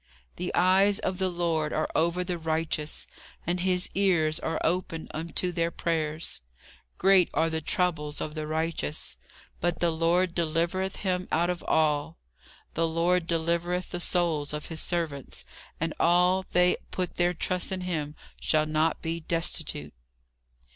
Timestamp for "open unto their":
4.63-5.69